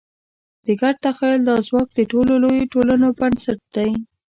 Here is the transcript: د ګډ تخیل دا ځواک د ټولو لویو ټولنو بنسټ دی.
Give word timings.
د 0.65 0.67
ګډ 0.81 0.95
تخیل 1.05 1.39
دا 1.49 1.55
ځواک 1.67 1.87
د 1.93 1.99
ټولو 2.11 2.33
لویو 2.43 2.71
ټولنو 2.73 3.07
بنسټ 3.19 3.59
دی. 3.75 3.91